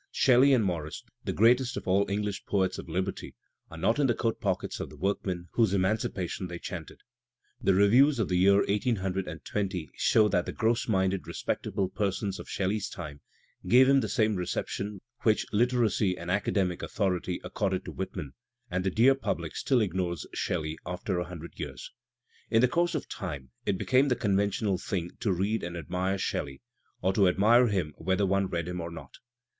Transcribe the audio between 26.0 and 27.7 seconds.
Shelley, or to admire